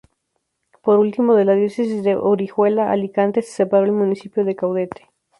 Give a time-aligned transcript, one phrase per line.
[0.81, 5.11] Por último, de la diócesis de Orihuela-Alicante se separó el municipio de Caudete.